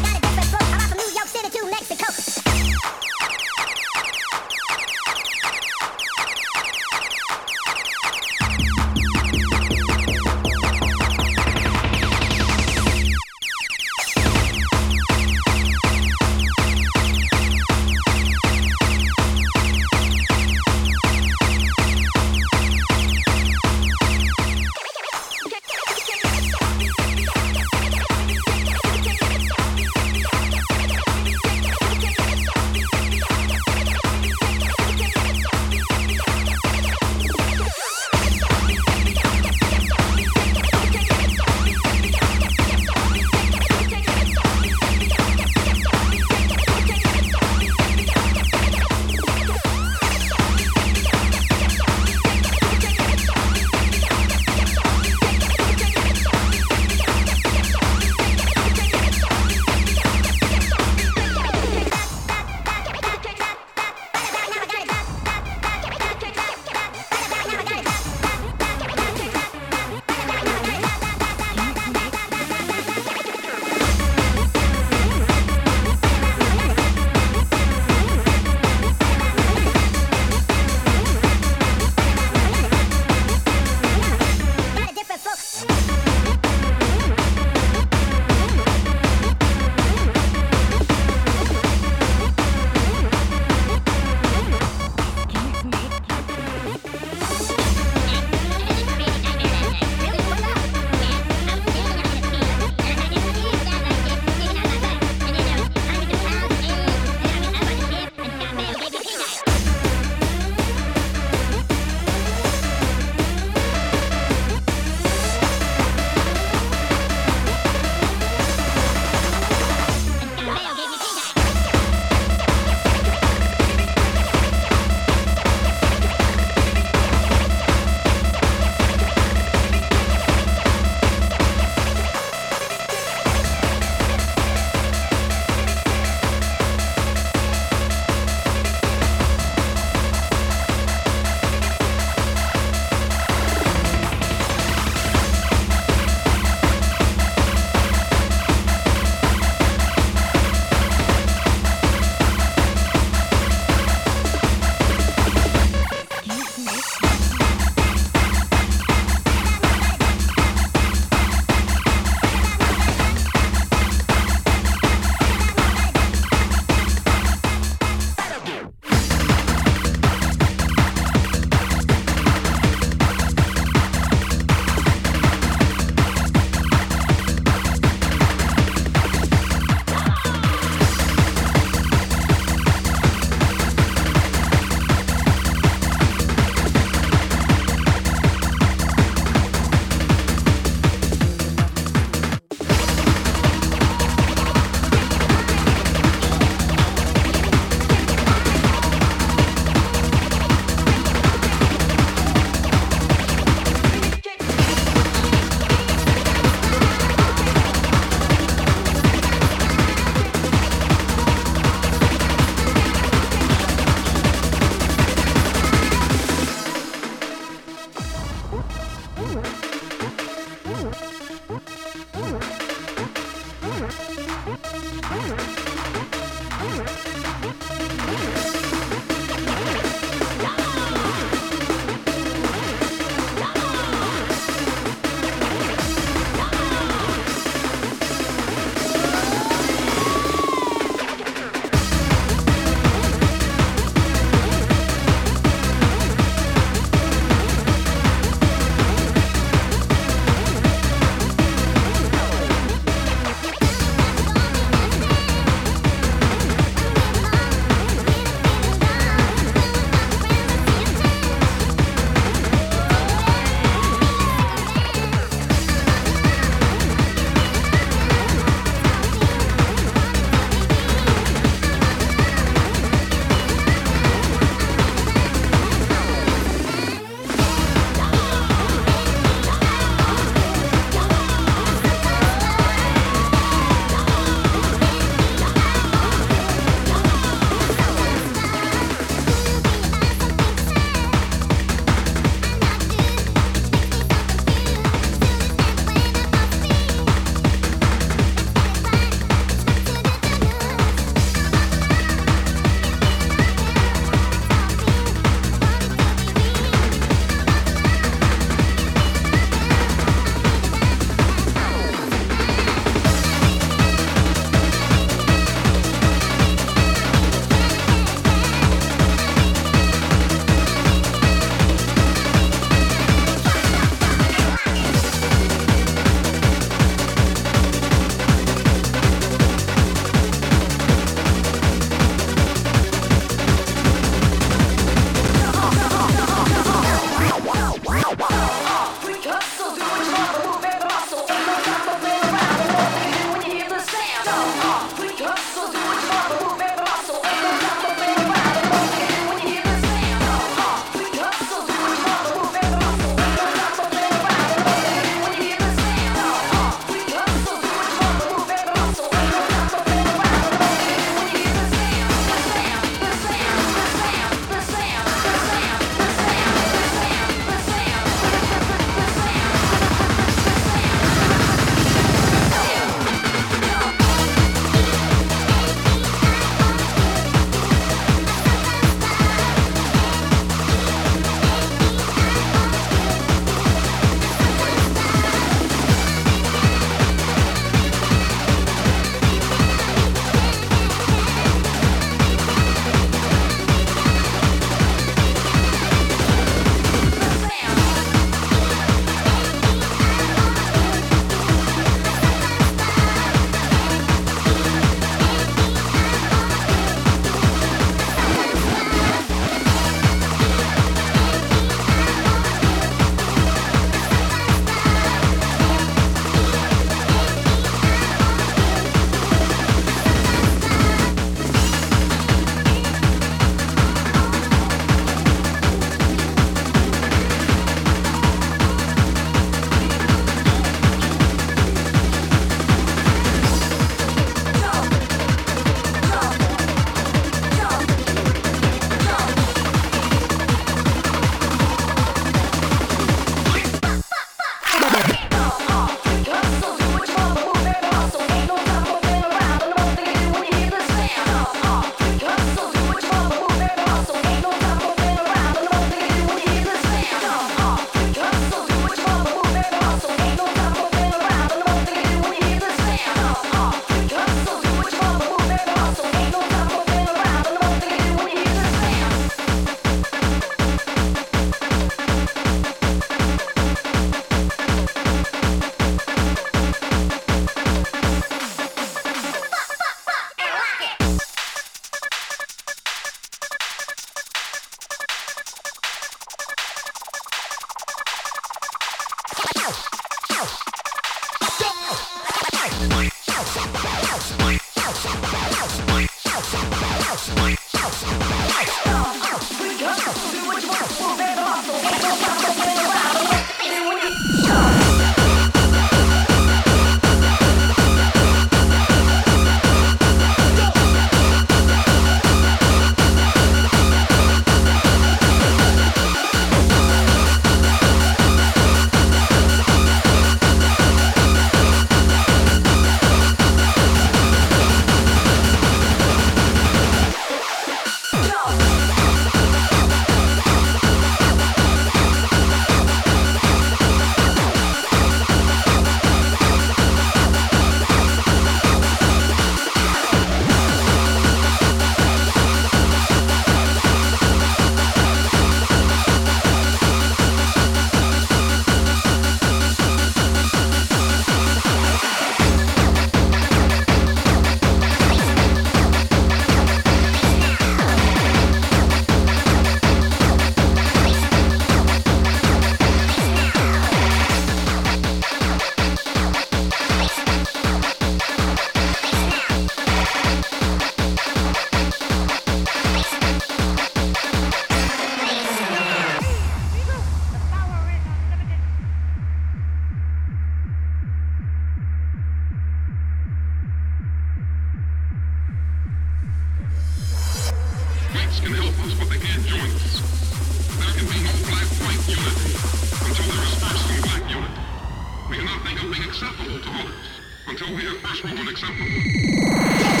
Until 597.47 597.75
we 597.75 597.87
at 597.87 597.95
first 597.97 598.23
it 598.39 598.47
acceptable. 598.47 600.00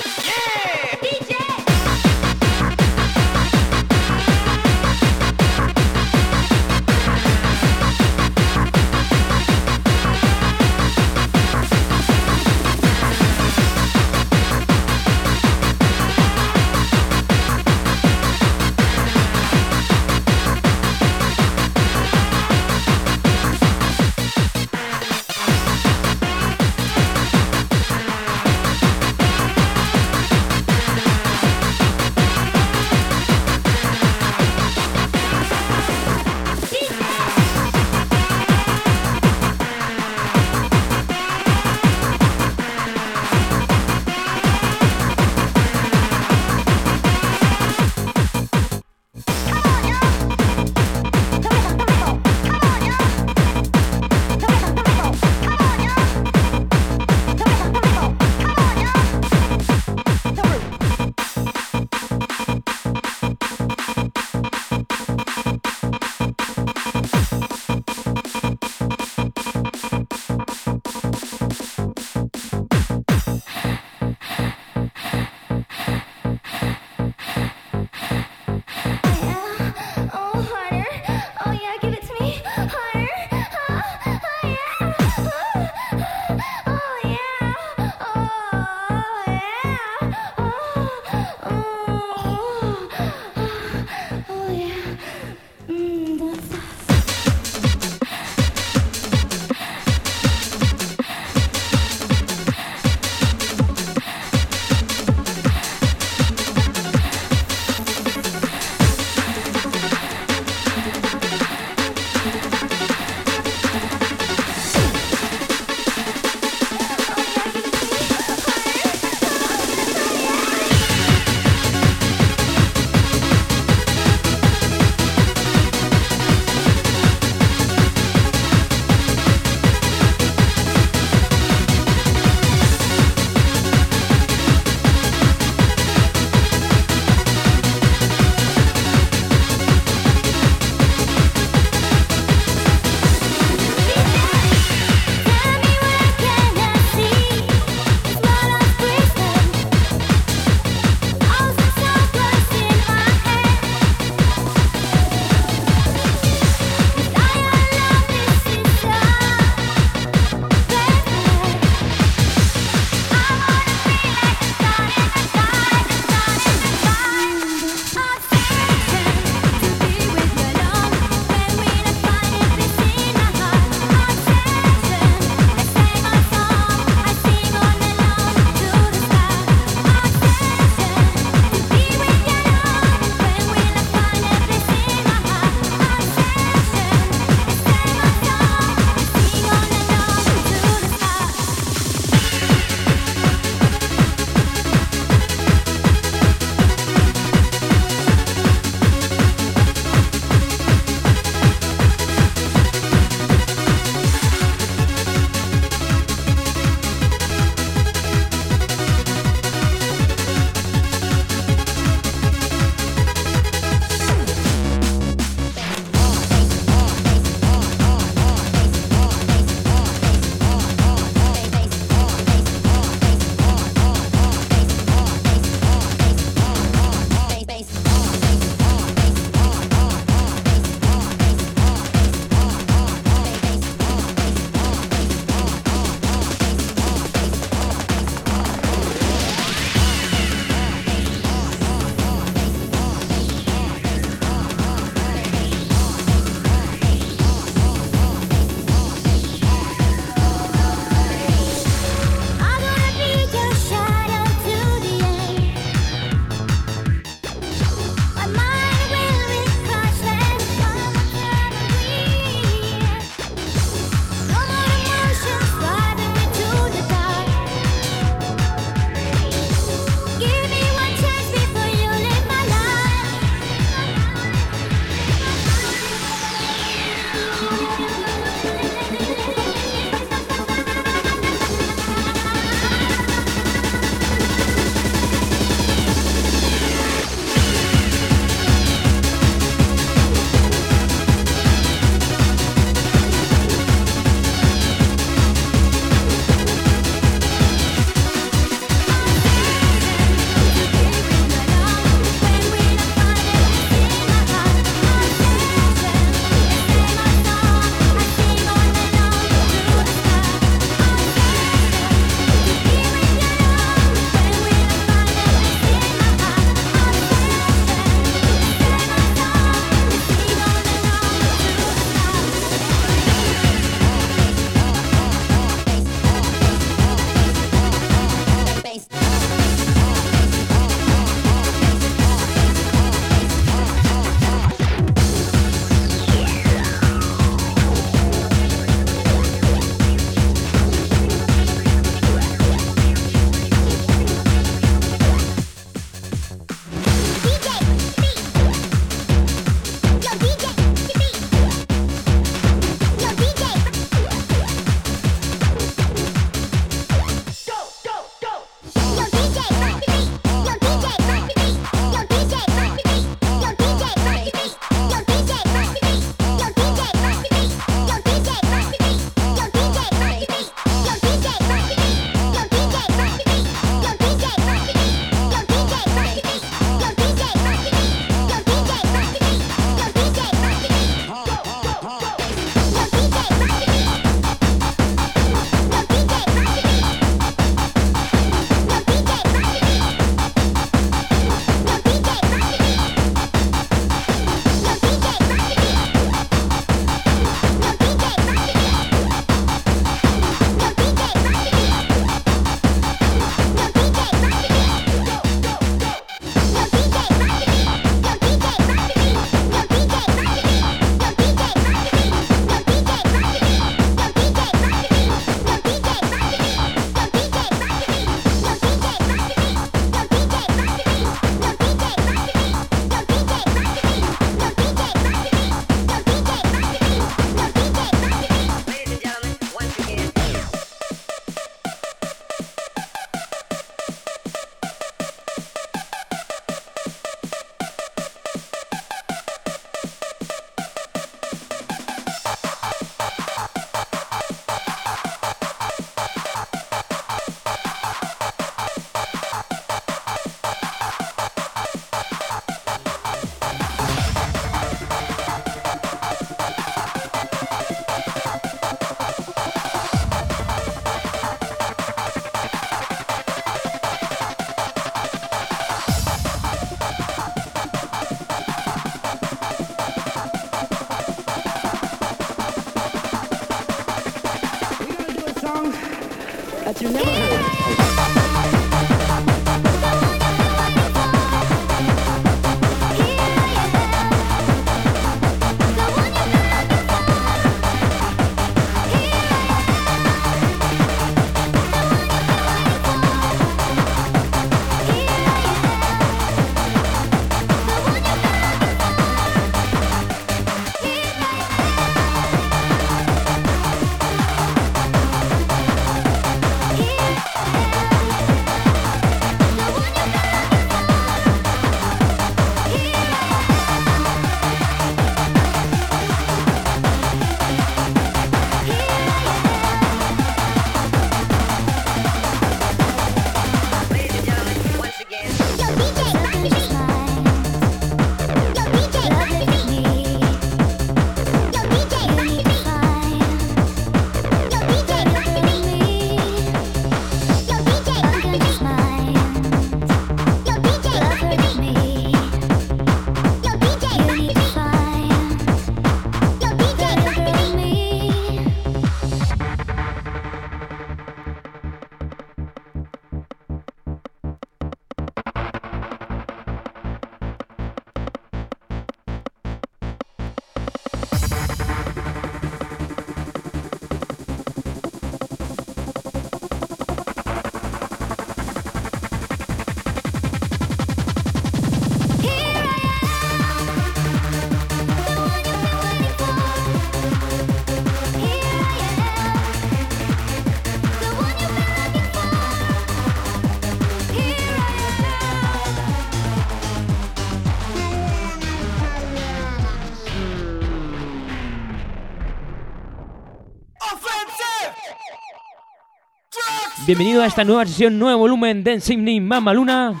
Bienvenido 596.88 597.22
a 597.22 597.26
esta 597.26 597.44
nueva 597.44 597.66
sesión, 597.66 597.98
nuevo 597.98 598.20
volumen 598.20 598.64
de 598.64 598.72
Ensimni 598.72 599.20
Mama 599.20 599.52
Luna. 599.52 600.00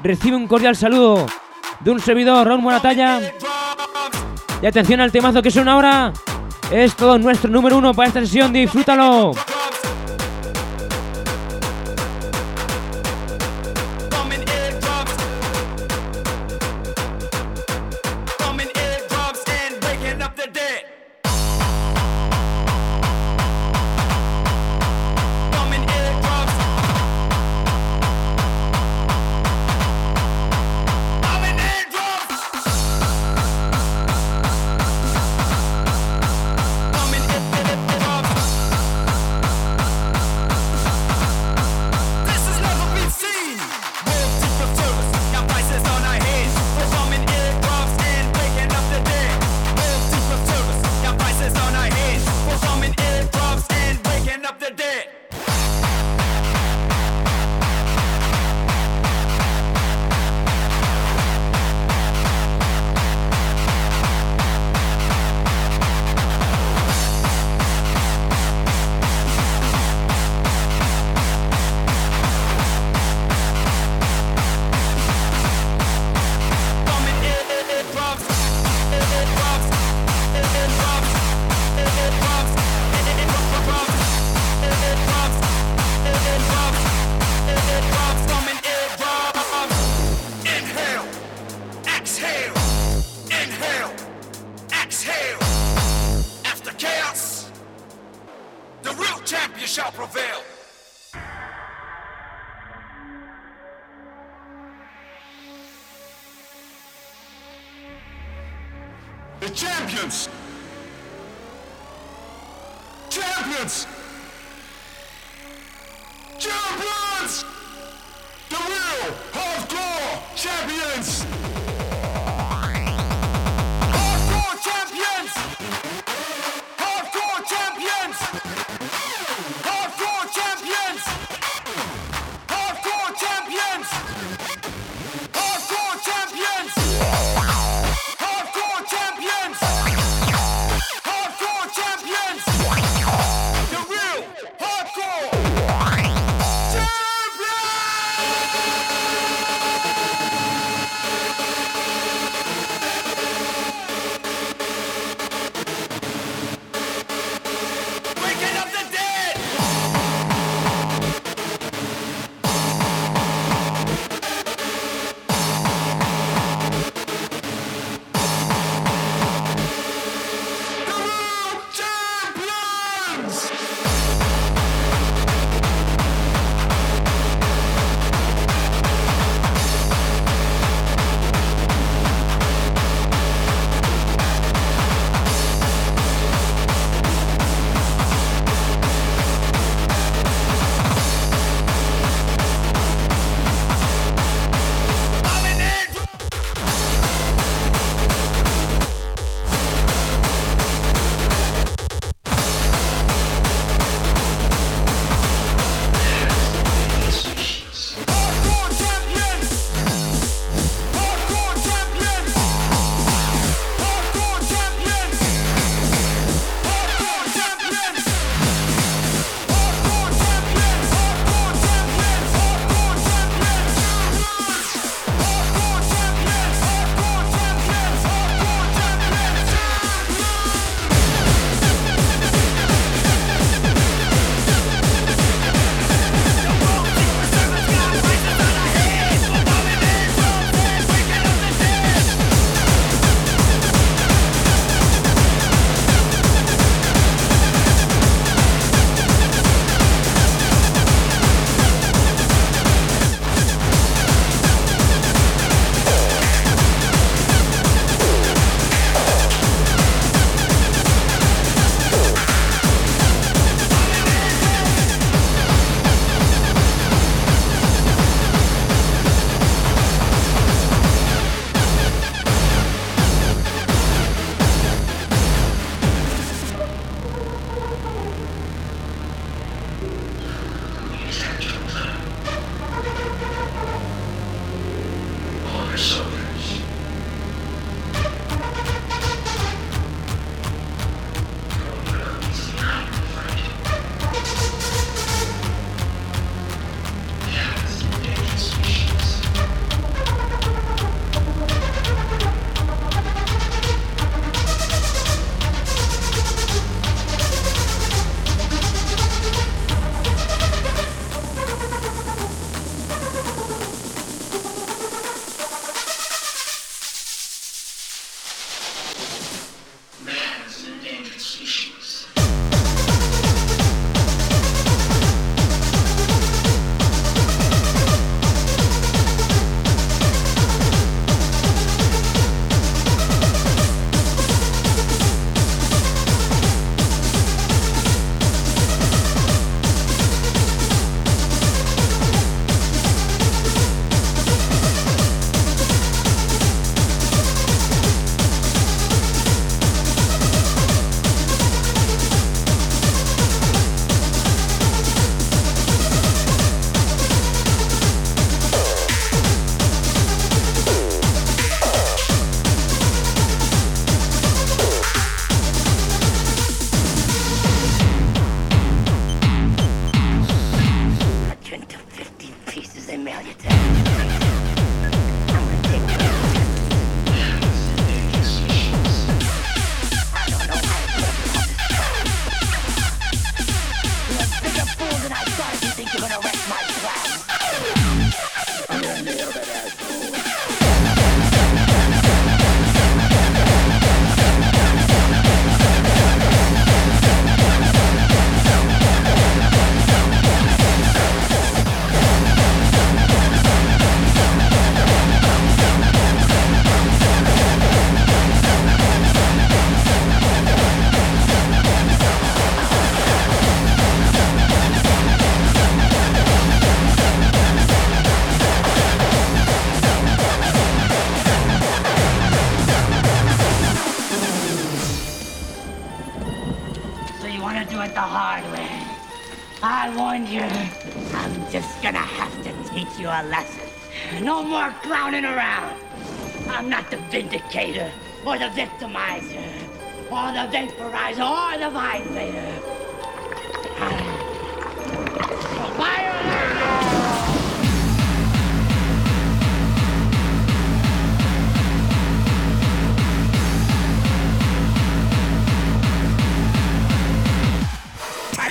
Recibe 0.00 0.36
un 0.36 0.46
cordial 0.46 0.76
saludo 0.76 1.26
de 1.80 1.90
un 1.90 1.98
servidor, 1.98 2.46
Raúl 2.46 2.62
Moratalla. 2.62 3.20
Y 4.62 4.66
atención 4.66 5.00
al 5.00 5.10
temazo 5.10 5.42
que 5.42 5.50
suena 5.50 5.72
ahora. 5.72 6.12
Es 6.70 6.94
todo 6.94 7.18
nuestro 7.18 7.50
número 7.50 7.78
uno 7.78 7.92
para 7.94 8.06
esta 8.06 8.20
sesión, 8.20 8.52
disfrútalo. 8.52 9.32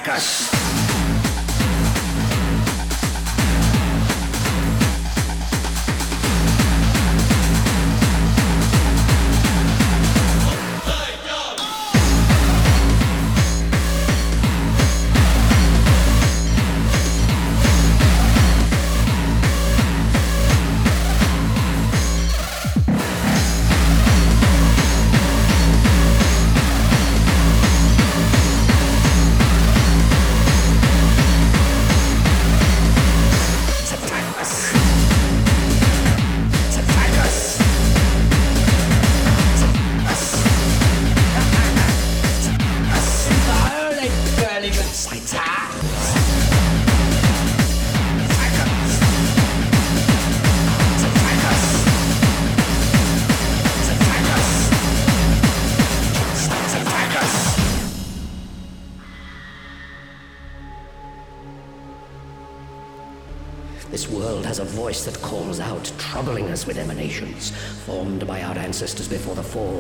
Marcas. 0.08 0.87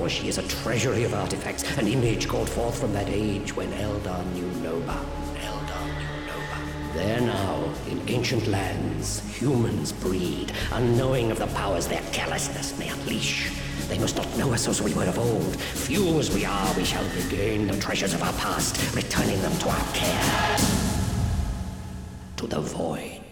Fall, 0.07 0.21
she 0.21 0.27
is 0.27 0.37
a 0.37 0.47
treasury 0.63 1.03
of 1.03 1.13
artifacts, 1.13 1.63
an 1.77 1.87
image 1.87 2.27
called 2.27 2.49
forth 2.49 2.79
from 2.79 2.93
that 2.93 3.09
age 3.09 3.55
when 3.55 3.69
Eldar 3.73 4.25
knew 4.33 4.47
no 4.61 4.79
bound. 4.81 5.07
Eldar 5.37 5.85
knew 5.99 6.27
no 6.27 6.37
bound. 6.51 6.95
There 6.95 7.21
now, 7.21 7.73
in 7.89 8.01
ancient 8.07 8.47
lands, 8.47 9.21
humans 9.37 9.91
breed, 9.91 10.51
unknowing 10.71 11.31
of 11.31 11.39
the 11.39 11.47
powers 11.47 11.87
their 11.87 12.03
callousness 12.11 12.77
may 12.79 12.89
unleash. 12.89 13.51
They 13.87 13.99
must 13.99 14.17
not 14.17 14.37
know 14.37 14.53
us 14.53 14.67
as 14.67 14.81
we 14.81 14.93
were 14.93 15.05
of 15.05 15.17
old. 15.17 15.55
Few 15.55 16.19
as 16.19 16.33
we 16.33 16.45
are, 16.45 16.73
we 16.75 16.83
shall 16.83 17.05
regain 17.15 17.67
the 17.67 17.77
treasures 17.77 18.13
of 18.13 18.23
our 18.23 18.33
past, 18.33 18.95
returning 18.95 19.41
them 19.41 19.57
to 19.59 19.69
our 19.69 19.87
care. 19.93 20.57
To 22.37 22.47
the 22.47 22.59
void. 22.59 23.26